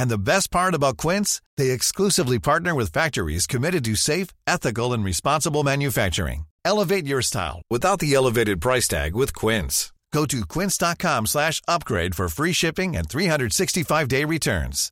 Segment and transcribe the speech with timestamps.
[0.00, 4.94] And the best part about Quince, they exclusively partner with factories committed to safe, ethical,
[4.94, 6.46] and responsible manufacturing.
[6.64, 9.92] Elevate your style without the elevated price tag with Quince.
[10.10, 14.90] Go to quince.com slash upgrade for free shipping and 365-day returns.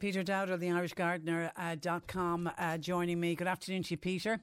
[0.00, 3.34] Peter Dowdall the IrishGardener.com uh, joining me.
[3.34, 4.40] Good afternoon to you, Peter.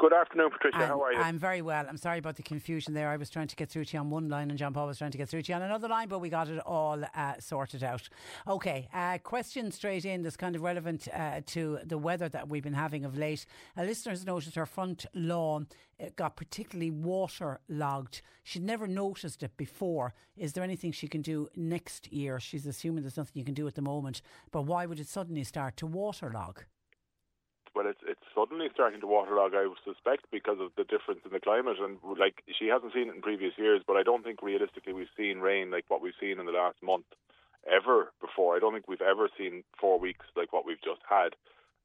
[0.00, 0.82] Good afternoon, Patricia.
[0.82, 1.20] I'm, How are you?
[1.20, 1.86] I'm very well.
[1.88, 3.10] I'm sorry about the confusion there.
[3.10, 4.98] I was trying to get through to you on one line and John Paul was
[4.98, 7.34] trying to get through to you on another line, but we got it all uh,
[7.38, 8.08] sorted out.
[8.48, 12.64] Okay, uh, question straight in that's kind of relevant uh, to the weather that we've
[12.64, 13.46] been having of late.
[13.76, 15.68] A listener has noticed her front lawn
[16.00, 18.20] uh, got particularly waterlogged.
[18.42, 20.12] She'd never noticed it before.
[20.36, 22.40] Is there anything she can do next year?
[22.40, 25.44] She's assuming there's nothing you can do at the moment, but why would it suddenly
[25.44, 26.62] start to waterlog?
[27.74, 29.54] well, it's suddenly starting to waterlog.
[29.54, 33.08] I would suspect because of the difference in the climate, and like she hasn't seen
[33.08, 33.82] it in previous years.
[33.86, 36.82] But I don't think realistically we've seen rain like what we've seen in the last
[36.82, 37.06] month
[37.70, 38.56] ever before.
[38.56, 41.34] I don't think we've ever seen four weeks like what we've just had.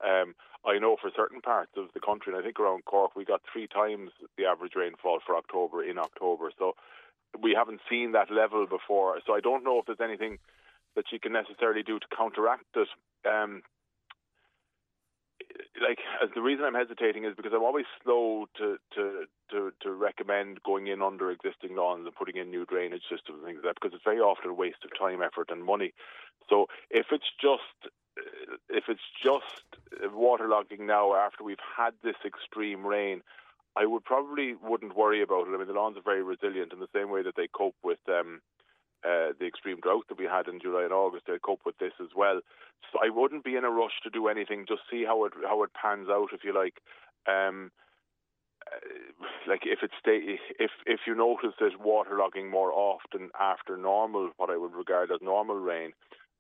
[0.04, 3.26] Um, I know for certain parts of the country, and I think around Cork, we
[3.26, 6.52] got three times the average rainfall for October in October.
[6.58, 6.76] So
[7.42, 9.20] we haven't seen that level before.
[9.26, 10.40] So I don't know if there's anything
[10.96, 12.88] that she can necessarily do to counteract it.
[13.28, 13.62] Um,
[15.81, 16.00] like
[16.35, 20.88] the reason I'm hesitating is because I'm always slow to to to to recommend going
[20.88, 23.96] in under existing lawns and putting in new drainage systems and things like that because
[23.96, 25.94] it's very often a waste of time, effort, and money.
[26.50, 27.94] So if it's just
[28.69, 29.81] if it's just
[30.13, 33.22] waterlogging now after we've had this extreme rain,
[33.75, 35.53] I would probably wouldn't worry about it.
[35.53, 38.00] I mean, the lawns are very resilient in the same way that they cope with
[38.09, 38.41] um,
[39.06, 41.26] uh, the extreme drought that we had in July and August.
[41.28, 42.42] They cope with this as well.
[42.92, 44.66] So I wouldn't be in a rush to do anything.
[44.68, 46.82] Just see how it how it pans out, if you like.
[47.28, 47.72] Um,
[48.68, 54.32] uh, like if it stay if if you notice it waterlogging more often after normal,
[54.38, 55.94] what I would regard as normal rain,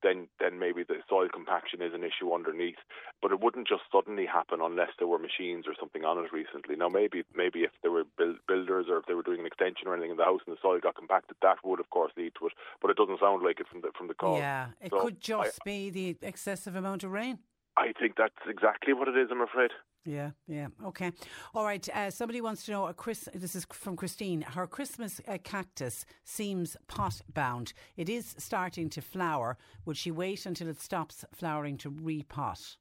[0.03, 2.79] then then maybe the soil compaction is an issue underneath.
[3.21, 6.75] But it wouldn't just suddenly happen unless there were machines or something on it recently.
[6.75, 9.87] Now maybe maybe if there were build, builders or if they were doing an extension
[9.87, 12.33] or anything in the house and the soil got compacted, that would of course lead
[12.39, 12.53] to it.
[12.81, 14.37] But it doesn't sound like it from the from the call.
[14.37, 17.39] Yeah, it So could just be the excessive amount of rain.
[17.77, 19.29] I think that's exactly what it is.
[19.31, 19.71] I'm afraid.
[20.05, 20.67] Yeah, yeah.
[20.85, 21.11] Okay.
[21.53, 21.87] All right.
[21.93, 23.27] Uh, somebody wants to know a Chris.
[23.33, 24.41] This is from Christine.
[24.41, 27.73] Her Christmas uh, cactus seems pot bound.
[27.97, 29.57] It is starting to flower.
[29.85, 32.77] Would she wait until it stops flowering to repot?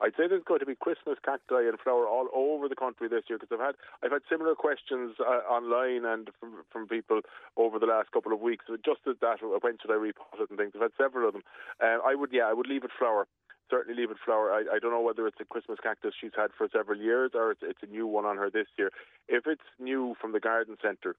[0.00, 3.24] I'd say there's going to be Christmas cacti in flower all over the country this
[3.28, 7.22] year because I've had I've had similar questions uh, online and from, from people
[7.56, 8.66] over the last couple of weeks.
[8.84, 10.72] Just that, when should I repot it and things.
[10.74, 11.42] I've had several of them.
[11.82, 13.26] Uh, I would, yeah, I would leave it flower.
[13.70, 14.52] Certainly leave it flower.
[14.52, 17.50] I, I don't know whether it's a Christmas cactus she's had for several years or
[17.50, 18.90] it's, it's a new one on her this year.
[19.28, 21.16] If it's new from the garden centre,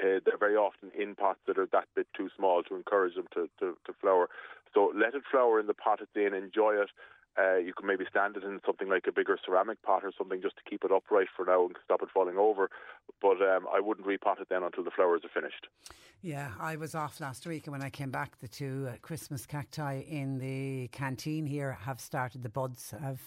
[0.00, 3.26] uh, they're very often in pots that are that bit too small to encourage them
[3.34, 4.28] to, to, to flower.
[4.74, 6.90] So let it flower in the pot it's in, enjoy it.
[7.38, 10.42] Uh, you can maybe stand it in something like a bigger ceramic pot or something
[10.42, 12.68] just to keep it upright for now and stop it falling over.
[13.20, 15.66] But um, I wouldn't repot it then until the flowers are finished.
[16.20, 19.46] Yeah, I was off last week, and when I came back, the two uh, Christmas
[19.46, 22.42] cacti in the canteen here have started.
[22.42, 23.20] The buds have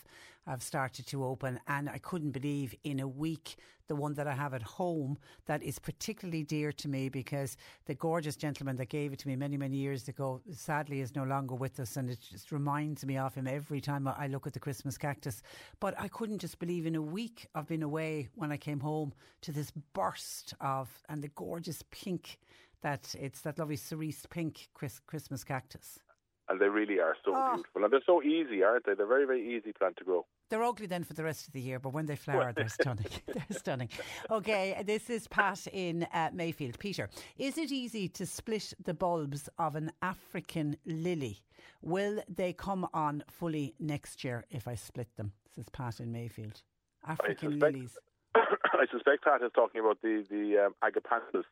[0.48, 3.56] have started to open, and I couldn't believe in a week
[3.88, 7.56] the one that I have at home that is particularly dear to me because
[7.86, 11.24] the gorgeous gentleman that gave it to me many many years ago sadly is no
[11.24, 14.54] longer with us, and it just reminds me of him every time I look at
[14.54, 15.42] the Christmas cactus.
[15.80, 19.14] But I couldn't just believe in a week of being away when I came home
[19.42, 22.40] to this burst of and the gorgeous pink
[22.82, 26.00] that it's that lovely cerise pink Christmas cactus
[26.48, 27.56] and they really are so oh.
[27.56, 27.84] beautiful.
[27.84, 28.94] And they're so easy, aren't they?
[28.94, 30.26] They're very, very easy plant to grow.
[30.50, 33.08] They're ugly then for the rest of the year, but when they flower, they're stunning.
[33.28, 33.90] they're stunning.
[34.30, 36.78] Okay, this is Pat in uh, Mayfield.
[36.78, 41.40] Peter, is it easy to split the bulbs of an African lily?
[41.82, 45.32] Will they come on fully next year if I split them?
[45.56, 46.62] This is Pat in Mayfield.
[47.08, 47.98] African suspect, lilies.
[48.36, 51.46] I suspect Pat is talking about the the um, agapanthus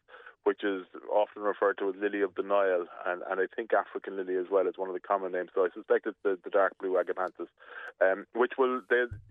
[0.43, 4.17] which is often referred to as lily of the Nile, and, and I think African
[4.17, 5.49] lily as well is one of the common names.
[5.55, 7.47] So I suspect it's the, the dark blue agapanthus,
[8.01, 8.81] um, which will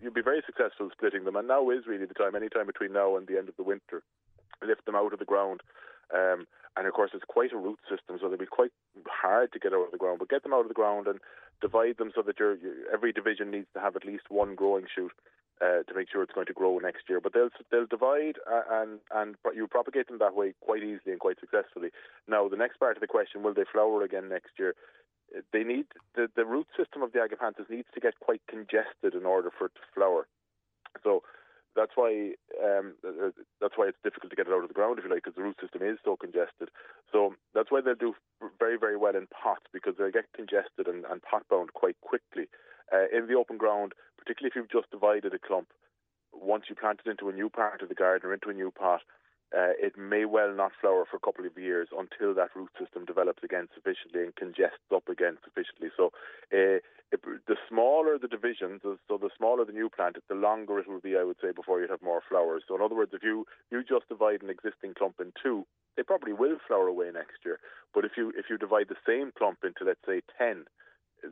[0.01, 1.35] you'll be very successful splitting them.
[1.35, 3.63] And now is really the time, any time between now and the end of the
[3.63, 4.01] winter,
[4.65, 5.61] lift them out of the ground.
[6.13, 8.73] Um, and of course, it's quite a root system, so they'll be quite
[9.05, 10.17] hard to get out of the ground.
[10.17, 11.19] But get them out of the ground and
[11.61, 12.57] divide them so that your
[12.91, 15.11] every division needs to have at least one growing shoot
[15.63, 17.21] uh, to make sure it's going to grow next year.
[17.21, 21.19] But they'll they'll divide uh, and and you propagate them that way quite easily and
[21.19, 21.89] quite successfully.
[22.27, 24.75] Now the next part of the question: Will they flower again next year?
[25.35, 29.13] Uh, they need the the root system of the agapanthus needs to get quite congested
[29.13, 30.27] in order for it to flower.
[31.03, 31.23] So
[31.75, 32.33] that's why
[32.63, 33.29] um, uh,
[33.61, 35.35] that's why it's difficult to get it out of the ground, if you like, because
[35.35, 36.69] the root system is so congested.
[37.11, 38.13] So that's why they'll do
[38.59, 42.47] very, very well in pots because they get congested and, and pot bound quite quickly.
[42.93, 45.67] Uh, in the open ground, particularly if you've just divided a clump,
[46.31, 48.71] once you plant it into a new part of the garden or into a new
[48.71, 49.01] pot,
[49.53, 53.05] uh, it may well not flower for a couple of years until that root system
[53.05, 55.89] develops again sufficiently and congests up again sufficiently.
[55.95, 56.09] So,
[56.49, 56.81] uh,
[57.13, 61.01] it, the smaller the divisions, so the smaller the new plant, the longer it will
[61.01, 62.63] be, I would say, before you have more flowers.
[62.67, 66.01] So, in other words, if you you just divide an existing clump in two, they
[66.01, 67.59] probably will flower away next year.
[67.93, 70.65] But if you if you divide the same clump into let's say ten,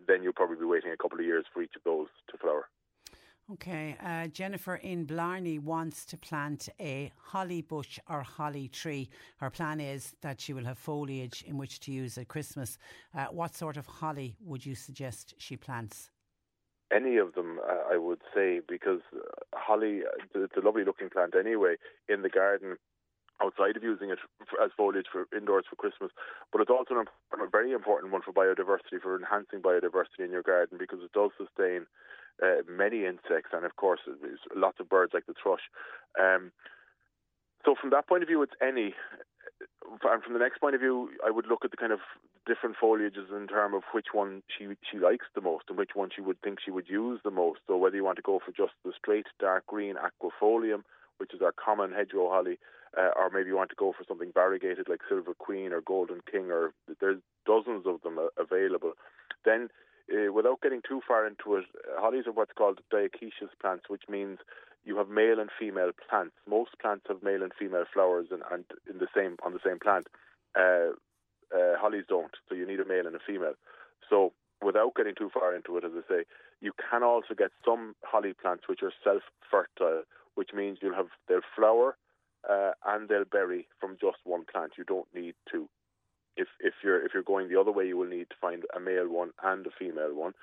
[0.07, 2.69] then you'll probably be waiting a couple of years for each of those to flower.
[3.53, 9.09] Okay, uh, Jennifer in Blarney wants to plant a holly bush or holly tree.
[9.38, 12.77] Her plan is that she will have foliage in which to use at Christmas.
[13.13, 16.12] Uh, what sort of holly would you suggest she plants?
[16.94, 19.19] Any of them, uh, I would say, because uh,
[19.53, 20.03] holly,
[20.33, 21.75] it's a lovely looking plant anyway
[22.07, 22.77] in the garden
[23.42, 24.19] outside of using it
[24.63, 26.12] as foliage for indoors for Christmas.
[26.53, 30.77] But it's also a very important one for biodiversity, for enhancing biodiversity in your garden
[30.80, 31.86] because it does sustain
[32.41, 35.61] uh, many insects and, of course, there's lots of birds like the thrush.
[36.19, 36.51] Um,
[37.65, 38.95] so, from that point of view, it's any.
[40.03, 42.00] And from the next point of view, I would look at the kind of
[42.48, 46.10] different foliages in terms of which one she she likes the most and which one
[46.15, 47.60] she would think she would use the most.
[47.67, 50.83] So whether you want to go for just the straight dark green aquifolium,
[51.17, 52.57] which is our common hedgerow holly,
[52.98, 56.21] uh, or maybe you want to go for something variegated like Silver Queen or Golden
[56.29, 58.93] King, or there's dozens of them available.
[59.45, 59.69] Then
[60.12, 64.03] uh, without getting too far into it, uh, hollies are what's called dioecious plants, which
[64.08, 64.39] means
[64.86, 66.36] you have male and female plants.
[66.48, 69.80] Most plants have male and female flowers, and, and in the same on the same
[69.80, 70.08] plant.
[70.58, 70.96] Uh,
[71.53, 73.56] uh, hollies don't, so you need a male and a female.
[74.10, 74.32] So
[74.63, 76.24] without getting too far into it, as I say,
[76.62, 80.03] you can also get some holly plants which are self-fertile,
[80.36, 81.98] which means you'll have they'll flower
[82.50, 84.74] uh, and they'll berry from just one plant.
[84.77, 85.68] You don't need two
[86.38, 88.80] if if you're if you're going the other way, you will need to find a
[88.80, 90.34] male one and a female one.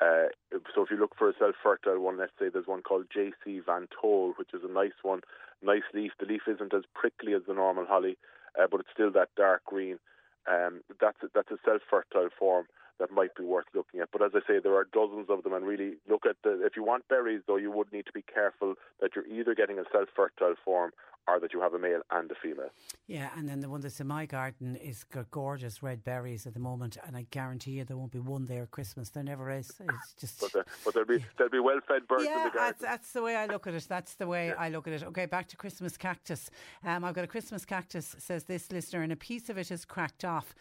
[0.00, 0.28] Uh,
[0.74, 3.60] so if you look for a self-fertile one, let's say there's one called J.C.
[3.64, 5.22] Van Tol, which is a nice one,
[5.62, 6.12] nice leaf.
[6.20, 8.18] The leaf isn't as prickly as the normal holly,
[8.60, 9.98] uh, but it's still that dark green.
[10.46, 12.66] Um, that's a, that's a self-fertile form.
[12.98, 14.08] That might be worth looking at.
[14.12, 16.64] But as I say, there are dozens of them, and really look at the.
[16.64, 19.78] If you want berries, though, you would need to be careful that you're either getting
[19.78, 20.92] a self-fertile form
[21.28, 22.70] or that you have a male and a female.
[23.06, 26.54] Yeah, and then the one that's in my garden is got gorgeous red berries at
[26.54, 29.10] the moment, and I guarantee you there won't be one there at Christmas.
[29.10, 29.72] There never is.
[29.80, 30.40] It's just.
[30.40, 32.76] but, there, but there'll be there'll be well-fed birds yeah, in the garden.
[32.78, 33.86] That's, that's the way I look at it.
[33.88, 34.54] That's the way yeah.
[34.58, 35.02] I look at it.
[35.04, 36.50] Okay, back to Christmas cactus.
[36.84, 39.84] Um, I've got a Christmas cactus, says this listener, and a piece of it is
[39.84, 40.54] cracked off.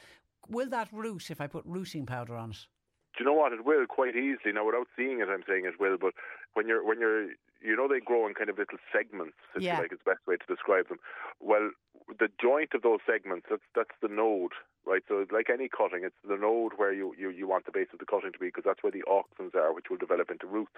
[0.50, 2.68] Will that root if I put rooting powder on it?
[3.18, 3.54] Do you know what?
[3.54, 4.52] It will quite easily.
[4.54, 5.98] Now, without seeing it, I'm saying it will.
[5.98, 6.14] But
[6.54, 9.76] when you're when you're you know they grow in kind of little segments, if yeah.
[9.76, 11.00] you like, it's the best way to describe them.
[11.40, 11.72] Well,
[12.20, 14.52] the joint of those segments, that's that's the node,
[14.86, 15.02] right?
[15.08, 18.00] So like any cutting, it's the node where you, you, you want the base of
[18.00, 20.78] the cutting to be because that's where the auxins are, which will develop into roots.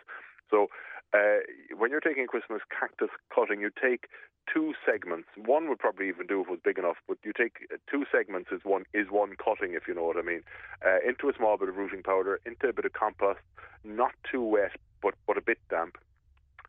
[0.50, 0.68] So
[1.14, 1.44] uh,
[1.76, 4.08] when you're taking Christmas cactus cutting, you take
[4.52, 5.28] two segments.
[5.36, 8.50] One would probably even do if it was big enough, but you take two segments
[8.52, 10.44] is one is one cutting, if you know what I mean,
[10.86, 13.40] uh, into a small bit of rooting powder, into a bit of compost,
[13.84, 15.98] not too wet, but but a bit damp,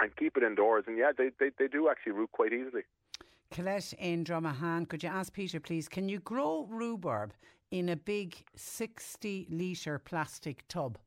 [0.01, 0.85] and keep it indoors.
[0.87, 2.83] And yeah, they, they, they do actually root quite easily.
[3.51, 7.33] Colette in Dromahane, could you ask Peter, please, can you grow rhubarb
[7.71, 10.99] in a big 60 litre plastic tub?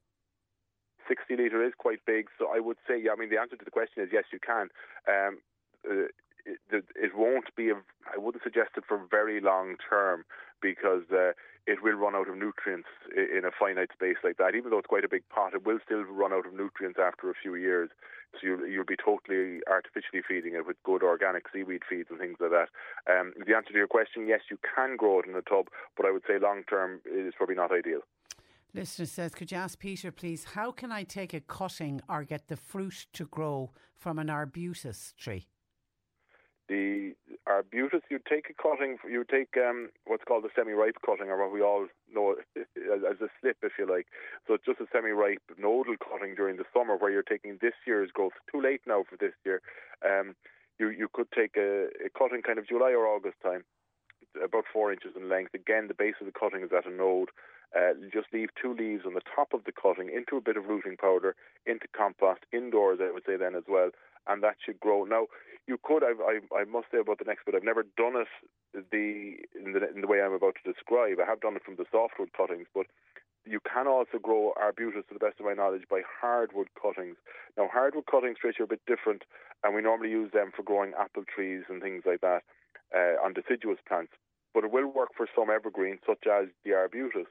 [1.07, 3.65] 60 litre is quite big, so I would say, yeah, I mean, the answer to
[3.65, 4.69] the question is yes, you can.
[5.07, 5.39] Um,
[5.89, 6.07] uh,
[6.45, 10.25] it, it, won't be, I wouldn't suggest it for very long term
[10.61, 11.31] because uh,
[11.67, 14.55] it will run out of nutrients in a finite space like that.
[14.55, 17.29] Even though it's quite a big pot, it will still run out of nutrients after
[17.29, 17.89] a few years.
[18.33, 22.37] So you'll, you'll be totally artificially feeding it with good organic seaweed feeds and things
[22.39, 22.69] like that.
[23.11, 25.67] Um, the answer to your question, yes, you can grow it in a tub,
[25.97, 28.01] but I would say long term it is probably not ideal.
[28.73, 32.47] Listener says, could you ask Peter, please, how can I take a cutting or get
[32.47, 35.47] the fruit to grow from an arbutus tree?
[36.71, 37.11] The
[37.45, 41.51] arbutus, you take a cutting, you take um, what's called a semi-ripe cutting, or what
[41.51, 44.07] we all know as a slip, if you like.
[44.47, 48.09] So it's just a semi-ripe nodal cutting during the summer, where you're taking this year's
[48.11, 48.31] growth.
[48.49, 49.61] Too late now for this year.
[49.99, 50.33] Um,
[50.79, 53.65] you you could take a, a cutting kind of July or August time,
[54.41, 55.53] about four inches in length.
[55.53, 57.35] Again, the base of the cutting is at a node.
[57.75, 60.65] Uh, just leave two leaves on the top of the cutting into a bit of
[60.65, 61.35] rooting powder,
[61.65, 63.91] into compost, indoors, I would say then as well,
[64.27, 65.03] and that should grow.
[65.05, 65.27] Now,
[65.67, 66.03] you could.
[66.03, 67.55] I, I, I must say about the next bit.
[67.55, 68.27] I've never done it
[68.73, 71.19] the in, the in the way I'm about to describe.
[71.19, 72.87] I have done it from the softwood cuttings, but
[73.45, 77.17] you can also grow arbutus, to the best of my knowledge, by hardwood cuttings.
[77.57, 79.23] Now, hardwood cuttings, Trish, are a bit different,
[79.63, 82.43] and we normally use them for growing apple trees and things like that
[82.95, 84.13] uh, on deciduous plants.
[84.53, 87.27] But it will work for some evergreens, such as the arbutus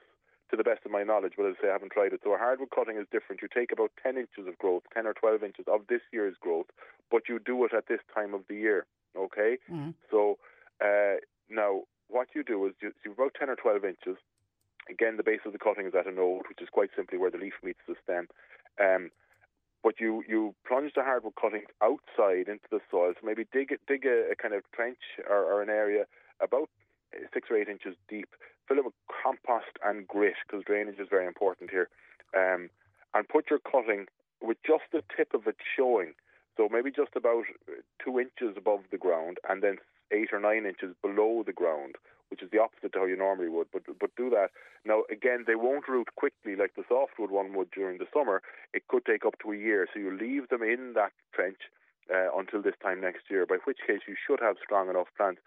[0.51, 2.21] to the best of my knowledge, but as I say, I haven't tried it.
[2.25, 3.43] So a hardwood cutting is different.
[3.43, 6.67] You take about 10 inches of growth, 10 or 12 inches of this year's growth,
[7.11, 9.59] but you do it at this time of the year, okay?
[9.71, 9.95] Mm.
[10.11, 10.39] So
[10.83, 14.17] uh, now what you do is you, you about 10 or 12 inches.
[14.89, 17.31] Again, the base of the cutting is at a node, which is quite simply where
[17.31, 18.27] the leaf meets the stem.
[18.81, 19.11] Um,
[19.83, 23.13] but you, you plunge the hardwood cuttings outside into the soil.
[23.15, 26.05] So maybe dig dig a, a kind of trench or, or an area
[26.43, 26.69] about
[27.33, 28.29] six or eight inches deep
[28.71, 31.89] fill it with compost and grit because drainage is very important here.
[32.37, 32.71] Um,
[33.13, 34.07] and put your cutting
[34.41, 36.15] with just the tip of it showing.
[36.57, 37.45] So maybe just about
[38.03, 39.79] two inches above the ground and then
[40.13, 41.97] eight or nine inches below the ground,
[42.29, 43.67] which is the opposite to how you normally would.
[43.73, 44.51] But but do that.
[44.85, 48.41] Now again, they won't root quickly like the softwood one would during the summer.
[48.73, 49.89] It could take up to a year.
[49.93, 51.59] So you leave them in that trench
[52.13, 55.41] uh, until this time next year, by which case you should have strong enough plants.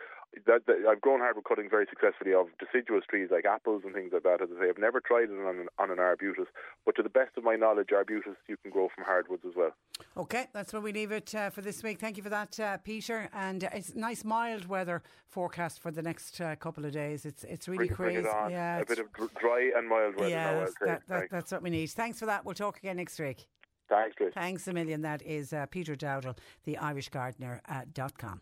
[0.46, 4.12] That, that, I've grown hardwood cutting very successfully of deciduous trees like apples and things
[4.14, 4.42] like that.
[4.42, 6.48] As I say, I've never tried it on an, on an arbutus,
[6.86, 9.72] but to the best of my knowledge, arbutus you can grow from hardwoods as well.
[10.18, 12.00] Okay, that's where we leave it uh, for this week.
[12.00, 13.30] Thank you for that, uh, Peter.
[13.34, 17.26] And uh, it's nice mild weather forecast for the next uh, couple of days.
[17.26, 18.22] It's it's really crazy.
[18.22, 19.08] Bring yeah, a bit of
[19.40, 20.30] dry and mild weather.
[20.30, 21.92] Yeah, that, that, that's what we need.
[21.92, 22.46] Thanks for that.
[22.46, 23.48] We'll talk again next week.
[23.90, 24.34] Thanks, Chris.
[24.34, 25.02] Thanks a million.
[25.02, 27.62] That is uh, Peter Dowdall, the IrishGardener.com.
[27.68, 28.42] Uh, .com.